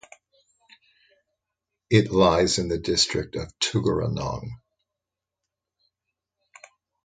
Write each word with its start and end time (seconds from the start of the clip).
It 1.91 2.09
lies 2.09 2.57
in 2.57 2.69
the 2.69 2.79
district 2.79 3.35
of 3.35 3.53
Tuggeranong. 3.59 4.49